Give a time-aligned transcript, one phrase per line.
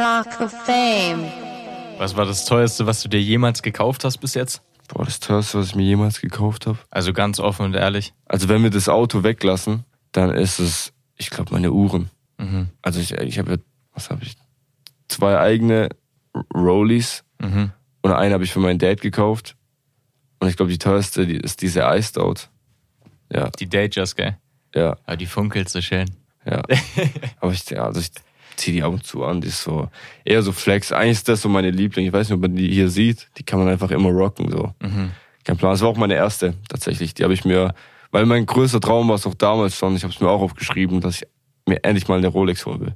[0.00, 1.30] Talk of Fame.
[1.98, 4.62] Was war das teuerste, was du dir jemals gekauft hast bis jetzt?
[4.88, 6.78] Boah, das teuerste, was ich mir jemals gekauft habe.
[6.90, 8.14] Also ganz offen und ehrlich.
[8.24, 12.08] Also wenn wir das Auto weglassen, dann ist es, ich glaube, meine Uhren.
[12.38, 12.70] Mhm.
[12.80, 13.58] Also ich, ich habe, ja-
[13.92, 14.36] was habe ich?
[15.08, 15.90] Zwei eigene
[16.54, 17.72] Rollies Mhm.
[18.00, 19.54] und eine habe ich für meinen Dad gekauft.
[20.38, 22.48] Und ich glaube, die teuerste die ist diese Iced Out.
[23.30, 24.38] Ja, Die Datejust, gell?
[24.74, 26.10] ja, Aber die funkelt so schön.
[26.46, 26.62] ja.
[27.40, 28.10] Aber ich, ja, also ich
[28.60, 29.40] ziehe die ab und zu an.
[29.40, 29.88] Die ist so
[30.24, 30.92] eher so Flex.
[30.92, 32.06] Eigentlich ist das so meine Liebling.
[32.06, 33.28] Ich weiß nicht, ob man die hier sieht.
[33.38, 34.50] Die kann man einfach immer rocken.
[34.50, 34.74] So.
[34.80, 35.10] Mhm.
[35.44, 35.72] Kein Plan.
[35.72, 37.14] Das war auch meine erste tatsächlich.
[37.14, 37.74] Die habe ich mir,
[38.10, 39.96] weil mein größter Traum war es auch damals schon.
[39.96, 41.28] Ich habe es mir auch aufgeschrieben, dass ich
[41.66, 42.94] mir endlich mal eine Rolex holen will.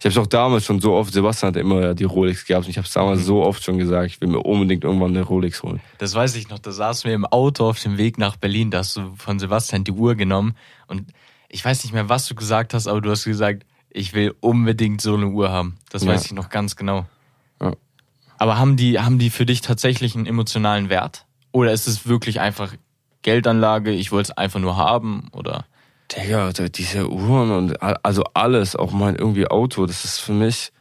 [0.00, 1.12] Ich habe es auch damals schon so oft.
[1.12, 2.64] Sebastian hatte immer die Rolex gehabt.
[2.64, 4.10] Und ich habe es damals so oft schon gesagt.
[4.10, 5.80] Ich will mir unbedingt irgendwann eine Rolex holen.
[5.98, 8.78] Das weiß ich noch, da saßen wir im Auto auf dem Weg nach Berlin, da
[8.78, 11.12] hast du von Sebastian die Uhr genommen und
[11.50, 15.00] ich weiß nicht mehr, was du gesagt hast, aber du hast gesagt, ich will unbedingt
[15.00, 15.76] so eine Uhr haben.
[15.90, 16.12] Das Ja.
[16.12, 17.06] weiß ich noch ganz genau.
[17.60, 17.72] Ja.
[18.38, 21.26] Aber haben die, haben die für dich tatsächlich einen emotionalen Wert?
[21.52, 22.74] Oder ist es wirklich einfach
[23.22, 25.28] Geldanlage, ich wollte es einfach nur haben?
[25.32, 25.66] Oder?
[26.16, 30.72] Digga, diese Uhren und also alles, auch mein irgendwie Auto, das ist für mich,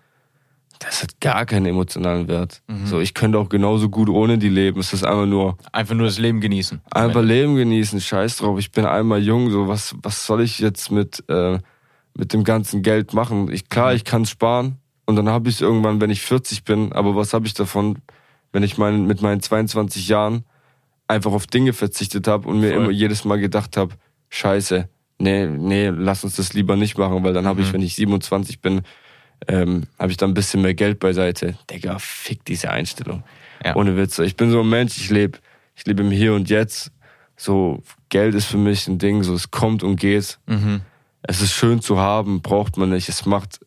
[0.79, 2.61] das hat gar keinen emotionalen Wert.
[2.85, 4.79] So, ich könnte auch genauso gut ohne die leben.
[4.79, 6.81] Es ist einfach nur Einfach nur das Leben genießen.
[6.91, 8.57] einfach Leben genießen, scheiß drauf.
[8.57, 11.59] Ich bin einmal jung, so was, was soll ich jetzt mit, äh,
[12.17, 13.51] mit dem ganzen Geld machen?
[13.51, 16.91] Ich, klar, ich kann sparen und dann habe ich es irgendwann, wenn ich 40 bin,
[16.93, 17.99] aber was habe ich davon,
[18.51, 20.43] wenn ich mein, mit meinen 22 Jahren
[21.07, 22.83] einfach auf Dinge verzichtet habe und mir Voll.
[22.83, 23.95] immer jedes Mal gedacht habe,
[24.29, 24.87] scheiße,
[25.17, 28.61] nee, nee, lass uns das lieber nicht machen, weil dann habe ich, wenn ich 27
[28.61, 28.81] bin,
[29.47, 31.57] ähm, habe ich dann ein bisschen mehr Geld beiseite.
[31.69, 33.23] Digga, fick diese Einstellung.
[33.63, 33.75] Ja.
[33.75, 34.25] Ohne Witze.
[34.25, 35.39] Ich bin so ein Mensch, ich lebe
[35.79, 36.91] ich lebe im Hier und Jetzt.
[37.37, 40.37] So, Geld ist für mich ein Ding, so es kommt und geht.
[40.45, 40.81] Mhm.
[41.23, 43.09] Es ist schön zu haben, braucht man nicht.
[43.09, 43.59] Es macht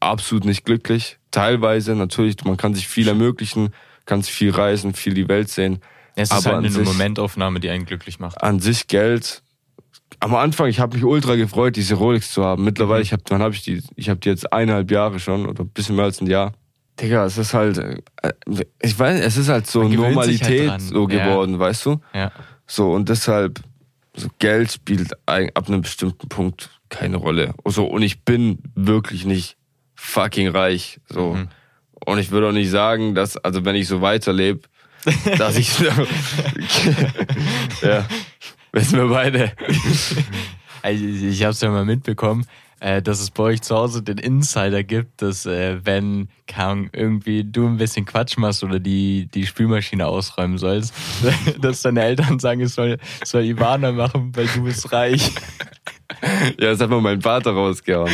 [0.00, 1.18] absolut nicht glücklich.
[1.30, 3.70] Teilweise, natürlich, man kann sich viel ermöglichen,
[4.06, 5.80] kann sich viel reisen, viel die Welt sehen.
[6.16, 8.42] Es ist Aber halt eine sich- Momentaufnahme, die einen glücklich macht.
[8.42, 9.42] An sich Geld.
[10.20, 12.62] Am Anfang, ich habe mich ultra gefreut, diese Rolex zu haben.
[12.64, 13.82] Mittlerweile, ich habe, wann habe ich die?
[13.96, 16.52] Ich habe die jetzt eineinhalb Jahre schon oder ein bisschen mehr als ein Jahr.
[17.00, 18.00] Digga, es ist halt, äh,
[18.80, 20.80] ich weiß, es ist halt so halt Normalität dran.
[20.80, 21.24] so Ja.
[21.26, 22.00] geworden, weißt du?
[22.14, 22.30] Ja.
[22.68, 23.60] So, und deshalb,
[24.16, 27.54] so Geld spielt ab einem bestimmten Punkt keine Rolle.
[27.64, 29.56] So, und ich bin wirklich nicht
[29.94, 31.00] fucking reich.
[31.08, 31.34] So.
[31.34, 31.48] Mhm.
[32.04, 34.60] Und ich würde auch nicht sagen, dass, also wenn ich so weiterlebe,
[35.38, 35.78] dass ich.
[37.82, 38.06] ja.
[38.72, 39.52] Wissen wir beide.
[40.82, 42.46] Also ich habe es ja mal mitbekommen,
[42.80, 46.28] äh, dass es bei euch zu Hause den Insider gibt, dass äh, wenn
[46.74, 50.94] Ahnung, irgendwie du ein bisschen Quatsch machst oder die, die Spülmaschine ausräumen sollst,
[51.60, 55.32] dass deine Eltern sagen, es soll, soll Ivana machen, weil du bist reich.
[56.58, 58.12] Ja, das hat mal mein Vater rausgehauen.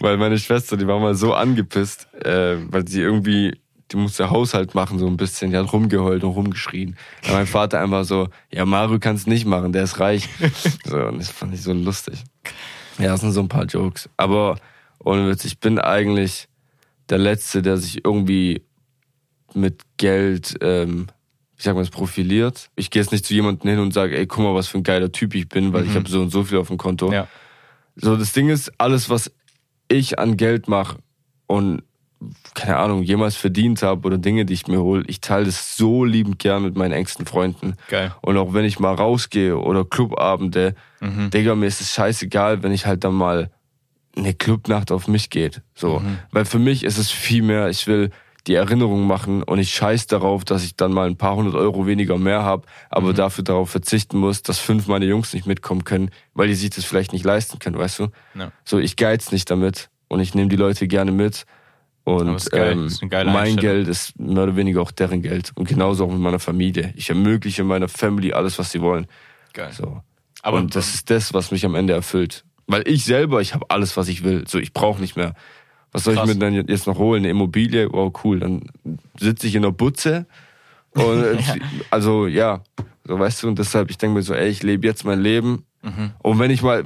[0.00, 3.60] Weil meine Schwester, die war mal so angepisst, äh, weil sie irgendwie,
[3.90, 5.52] die musste Haushalt machen so ein bisschen.
[5.52, 6.96] Die hat rumgeheult und rumgeschrien.
[7.22, 10.28] Da mein Vater einfach so, ja, Mario kann es nicht machen, der ist reich.
[10.84, 12.24] So, und das fand ich so lustig.
[12.98, 14.08] Ja, das sind so ein paar Jokes.
[14.16, 14.58] Aber
[15.02, 16.48] ohne Witz, ich bin eigentlich
[17.08, 18.62] der Letzte, der sich irgendwie
[19.54, 21.06] mit Geld, ähm,
[21.56, 22.70] ich sag mal, es profiliert.
[22.76, 24.84] Ich gehe jetzt nicht zu jemandem hin und sage, ey, guck mal, was für ein
[24.84, 27.12] geiler Typ ich bin, weil ich habe so und so viel auf dem Konto.
[27.12, 27.28] Ja.
[27.96, 29.32] So, das Ding ist, alles, was
[29.88, 30.98] ich an Geld mache
[31.46, 31.82] und
[32.54, 36.04] keine Ahnung, jemals verdient habe oder Dinge, die ich mir hole, ich teile das so
[36.04, 37.74] liebend gern mit meinen engsten Freunden.
[37.88, 38.12] Geil.
[38.22, 42.86] Und auch wenn ich mal rausgehe oder Clubabende, Digga, mir ist es scheißegal, wenn ich
[42.86, 43.50] halt dann mal
[44.16, 45.62] eine Clubnacht auf mich geht.
[45.74, 46.02] So.
[46.32, 48.10] Weil für mich ist es viel mehr, ich will
[48.48, 51.86] die Erinnerung machen und ich scheiß darauf, dass ich dann mal ein paar hundert Euro
[51.86, 56.10] weniger mehr habe, aber dafür darauf verzichten muss, dass fünf meine Jungs nicht mitkommen können,
[56.34, 58.08] weil die sich das vielleicht nicht leisten können, weißt du?
[58.34, 58.50] Ja.
[58.64, 61.44] So, ich geiz nicht damit und ich nehme die Leute gerne mit.
[62.08, 62.88] Und ähm,
[63.26, 63.56] mein.
[63.56, 65.52] Geld ist mehr oder weniger auch deren Geld.
[65.56, 66.94] Und genauso auch mit meiner Familie.
[66.96, 69.06] Ich ermögliche meiner Family alles, was sie wollen.
[69.52, 69.72] Geil.
[69.72, 70.00] So.
[70.42, 72.44] Aber- und das ist das, was mich am Ende erfüllt.
[72.66, 74.48] Weil ich selber, ich habe alles, was ich will.
[74.48, 75.34] So, ich brauche nicht mehr.
[75.92, 76.28] Was soll Krass.
[76.28, 77.22] ich mir denn jetzt noch holen?
[77.22, 77.92] Eine Immobilie?
[77.92, 78.40] Wow, cool.
[78.40, 78.70] Dann
[79.18, 80.26] sitze ich in der Butze.
[80.92, 81.38] Und äh,
[81.90, 82.62] also ja,
[83.04, 85.64] so weißt du, und deshalb, ich denke mir so, ey, ich lebe jetzt mein Leben.
[85.82, 86.12] Mhm.
[86.20, 86.84] Und wenn ich mal,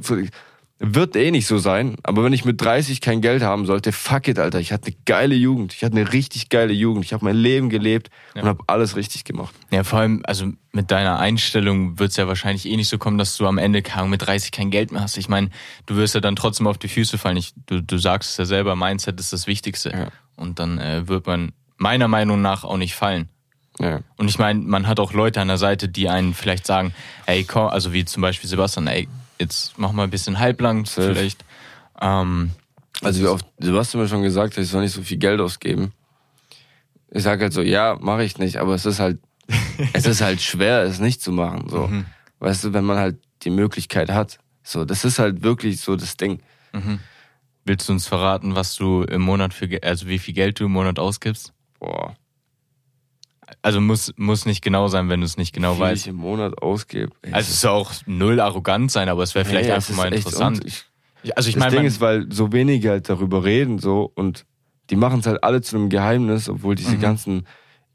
[0.85, 4.27] wird eh nicht so sein, aber wenn ich mit 30 kein Geld haben sollte, fuck
[4.27, 4.59] it, Alter.
[4.59, 5.73] Ich hatte eine geile Jugend.
[5.73, 7.05] Ich hatte eine richtig geile Jugend.
[7.05, 9.55] Ich habe mein Leben gelebt und habe alles richtig gemacht.
[9.71, 13.17] Ja, vor allem, also mit deiner Einstellung wird es ja wahrscheinlich eh nicht so kommen,
[13.17, 15.17] dass du am Ende mit 30 kein Geld mehr hast.
[15.19, 15.51] Ich meine,
[15.87, 17.37] du wirst ja dann trotzdem auf die Füße fallen.
[17.37, 19.91] Ich, du, du sagst es ja selber, Mindset ist das Wichtigste.
[19.91, 20.09] Ja.
[20.35, 23.29] Und dann äh, wird man meiner Meinung nach auch nicht fallen.
[23.79, 24.01] Ja.
[24.17, 26.93] Und ich meine, man hat auch Leute an der Seite, die einen vielleicht sagen,
[27.27, 29.09] ey, komm, also wie zum Beispiel Sebastian, ey,
[29.43, 31.13] jetzt mach mal ein bisschen halblang Safe.
[31.15, 31.45] vielleicht.
[32.01, 32.51] Ähm,
[33.03, 35.93] Also wie oft, du hast mir schon gesagt, ich soll nicht so viel Geld ausgeben.
[37.11, 39.19] Ich sage halt so, ja, mache ich nicht, aber es ist halt,
[39.93, 41.69] es ist halt schwer, es nicht zu machen.
[41.69, 42.07] So, Mhm.
[42.39, 44.39] weißt du, wenn man halt die Möglichkeit hat.
[44.63, 46.41] So, das ist halt wirklich so das Ding.
[47.65, 50.73] Willst du uns verraten, was du im Monat für, also wie viel Geld du im
[50.73, 51.53] Monat ausgibst?
[51.79, 52.15] Boah,
[53.61, 56.03] Also muss, muss nicht genau sein, wenn du es nicht genau wie viel weißt.
[56.03, 57.13] ich im Monat ausgebe.
[57.23, 59.97] Ey, Also es soll auch null arrogant sein, aber es wäre vielleicht es einfach ist
[59.97, 60.61] mal echt interessant.
[60.61, 64.11] un- Ich, also ich das meine, Ding ist, weil so wenige halt darüber reden so
[64.15, 64.45] und
[64.91, 67.01] die machen es halt alle zu einem Geheimnis, obwohl diese Mhm.
[67.01, 67.47] ganzen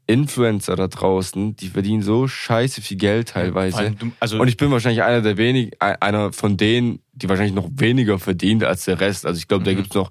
[0.06, 3.90] Influencer da draußen, die verdienen so scheiße viel Geld teilweise.
[3.90, 7.68] du, also Und ich bin wahrscheinlich einer der wenigen, einer von denen, die wahrscheinlich noch
[7.74, 9.26] weniger verdient als der Rest.
[9.26, 9.76] Also ich glaube, da Mhm.
[9.76, 10.10] gibt's noch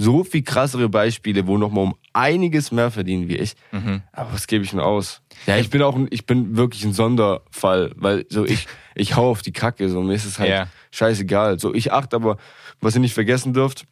[0.00, 3.54] so viel krassere Beispiele, wo noch mal um einiges mehr verdienen wie ich.
[3.72, 4.02] Mhm.
[4.12, 5.22] Aber was gebe ich denn aus?
[5.46, 9.28] Ja, ich bin auch, ein, ich bin wirklich ein Sonderfall, weil so ich, ich hau
[9.30, 10.66] auf die Kacke, so mir ist es halt Ja.
[10.92, 11.58] scheißegal.
[11.58, 12.36] So ich achte aber,
[12.80, 13.86] was ihr nicht vergessen dürft,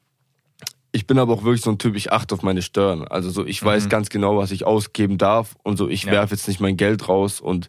[0.92, 3.06] ich bin aber auch wirklich so ein Typ, ich achte auf meine Steuern.
[3.06, 6.12] Also so, ich weiß ganz genau, was ich ausgeben darf und so, ich Ja.
[6.12, 7.68] werfe jetzt nicht mein Geld raus und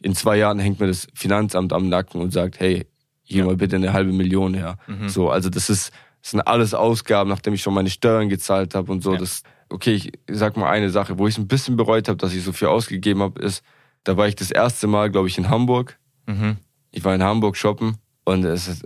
[0.00, 2.86] in zwei Jahren hängt mir das Finanzamt am Nacken und sagt, hey,
[3.24, 4.78] hier mal bitte eine halbe Million her.
[5.06, 5.92] So, also das ist,
[6.22, 9.12] das sind alles Ausgaben, nachdem ich schon meine Steuern gezahlt habe und so.
[9.12, 9.18] Ja.
[9.18, 12.32] Das, okay, ich sag mal eine Sache, wo ich es ein bisschen bereut habe, dass
[12.32, 13.62] ich so viel ausgegeben habe, ist,
[14.04, 15.98] da war ich das erste Mal, glaube ich, in Hamburg.
[16.26, 16.56] Mhm.
[16.92, 18.84] Ich war in Hamburg shoppen und es, ist-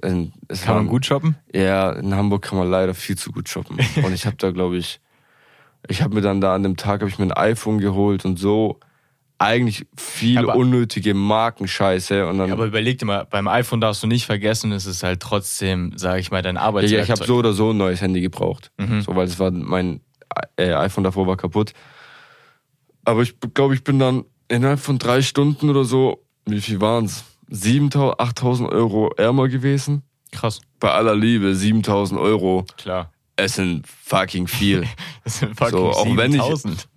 [0.48, 1.36] es kann man gut shoppen?
[1.52, 3.78] ja, in Hamburg kann man leider viel zu gut shoppen.
[4.02, 5.00] Und ich habe da, glaube ich,
[5.88, 8.38] ich habe mir dann da an dem Tag habe ich mir ein iPhone geholt und
[8.38, 8.80] so
[9.38, 14.02] eigentlich viel Aber- unnötige Markenscheiße und dann Ja, aber überleg dir mal, beim iPhone darfst
[14.02, 16.98] du nicht vergessen, es ist halt trotzdem, sage ich mal, dein Arbeitswerkzeug.
[17.08, 19.02] ja, ich habe so oder so ein neues Handy gebraucht, Mhm.
[19.02, 20.00] so weil es war mein
[20.58, 21.72] äh, iPhone davor war kaputt.
[23.04, 27.24] Aber ich glaube, ich bin dann innerhalb von drei Stunden oder so, wie viel waren's?
[27.50, 30.02] 7.000, 8.000 Euro ärmer gewesen.
[30.32, 32.64] Krass, Bei aller Liebe, 7.000 Euro.
[32.76, 33.12] klar.
[33.36, 34.84] Es sind fucking viel.
[35.24, 36.88] Das sind fucking So, auch wenn ich- 7000.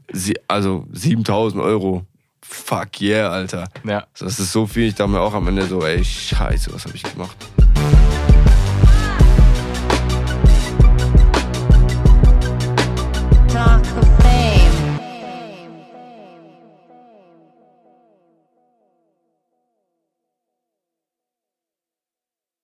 [0.48, 2.06] Also 7000 Euro.
[2.42, 3.70] Fuck yeah, Alter.
[3.84, 4.06] Ja.
[4.18, 4.88] Das ist so viel.
[4.88, 7.38] Ich dachte mir auch am Ende so, ey, scheiße, was habe ich gemacht?